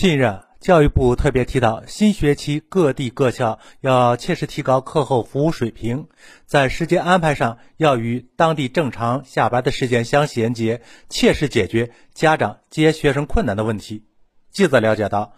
[0.00, 6.08] 近日，教育部特别提到，新学期各地各校要切实提高课后服务水平，
[6.46, 14.06] 在时间安排上要与当地正常下班的时间相衔接，切实解决家长接学生困难的问题。
[14.50, 15.34] 记者了解到，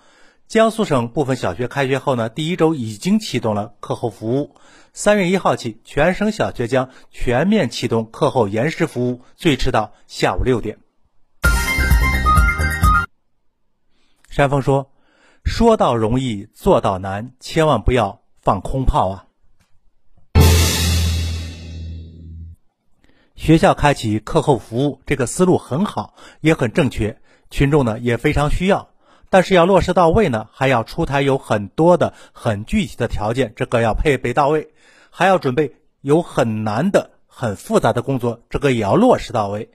[0.46, 4.54] 江苏省部分小学开学后呢，第一周已经启动了课后服务。
[4.92, 10.78] 三月一号起，全省小学将全面启动课后延时服务，最迟到下午六点。
[14.32, 14.90] 山峰说
[15.44, 19.26] ：“说到容易，做到难，千万不要放空炮啊！”
[23.36, 28.88] 学校开启课后服务，这个思路很好，也很正确，群众呢也非常需要。
[29.28, 34.72] 但是要落实到位呢，还要出台有很多的很具体的条件，这个要配备到位，
[35.10, 39.72] 还要准备有很难的、很复杂的工作，这个也要落实到位。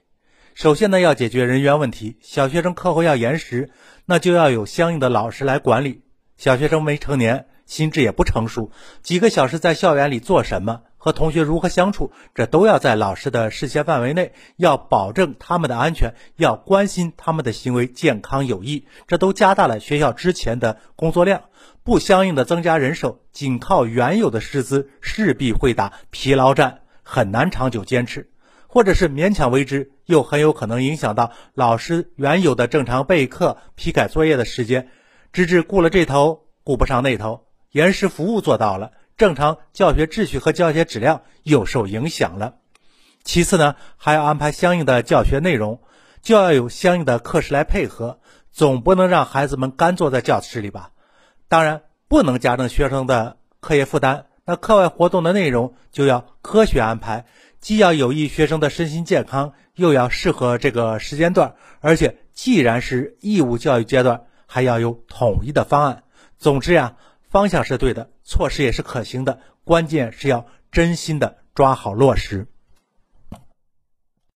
[0.58, 2.16] 首先呢，要解决人员问题。
[2.20, 3.70] 小学生课后要延时，
[4.06, 6.02] 那就要有相应的老师来管理。
[6.36, 18.88] 小学生没成年，心智也不成熟，几个小时在校园里做什么，和同学如何相处，这都要在老师的视线范围内，要保证他们的安全，要关心他们的行为健康有益。
[19.06, 21.44] 这都加大了学校之前的工作量，
[21.84, 28.32] 不相应的增加人手，仅靠原有的师资，势必会打疲劳战，很难长久坚持。
[28.70, 34.88] 或者是勉强为之，又很有可能影响到老师原有的正常备课、批改作业的时间，
[35.34, 37.44] 直至顾了这头，顾不上那头。
[37.72, 42.54] 延时服务做到了，正常教学秩序和教学质量又受影响了。
[43.22, 45.82] 其次呢，还要安排相应的教学内容，
[46.22, 50.92] 就要有相应的课时来配合，总不能让孩子们干坐在教室里吧？
[51.48, 57.26] 当然，不能加重学生的课业负担，那课外活动的内容就要科学安排。
[57.60, 66.04] 既要有益学生的身心健康，又要适合这个时间段，而且既然是义务教育阶段，还要有统一的方案。
[66.38, 66.96] 总之呀，
[67.28, 72.46] 方向是对的，措施也是可行的，关键是要真心的抓好落实。